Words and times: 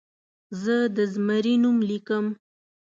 زه 0.61 0.75
د 0.95 0.97
زمري 1.13 1.55
نوم 1.63 1.77
لیکم. 1.89 2.25